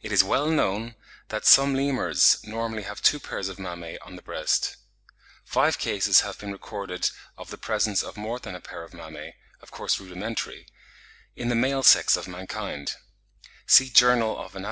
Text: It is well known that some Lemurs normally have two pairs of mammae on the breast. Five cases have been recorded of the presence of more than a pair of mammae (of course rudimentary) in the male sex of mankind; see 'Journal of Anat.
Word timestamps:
It 0.00 0.12
is 0.12 0.22
well 0.22 0.48
known 0.48 0.94
that 1.30 1.44
some 1.44 1.74
Lemurs 1.74 2.38
normally 2.44 2.84
have 2.84 3.02
two 3.02 3.18
pairs 3.18 3.48
of 3.48 3.58
mammae 3.58 3.98
on 3.98 4.14
the 4.14 4.22
breast. 4.22 4.76
Five 5.44 5.76
cases 5.76 6.20
have 6.20 6.38
been 6.38 6.52
recorded 6.52 7.10
of 7.36 7.50
the 7.50 7.58
presence 7.58 8.04
of 8.04 8.16
more 8.16 8.38
than 8.38 8.54
a 8.54 8.60
pair 8.60 8.84
of 8.84 8.94
mammae 8.94 9.34
(of 9.60 9.72
course 9.72 9.98
rudimentary) 9.98 10.68
in 11.34 11.48
the 11.48 11.56
male 11.56 11.82
sex 11.82 12.16
of 12.16 12.28
mankind; 12.28 12.94
see 13.66 13.90
'Journal 13.90 14.38
of 14.38 14.54
Anat. 14.54 14.68